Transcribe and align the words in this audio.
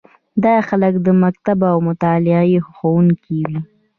دا 0.43 0.55
خلک 0.69 0.93
د 1.05 1.07
مکتب 1.23 1.59
او 1.71 1.77
مطالعې 1.87 2.57
خوښوونکي 2.65 3.37
وي. 3.47 3.57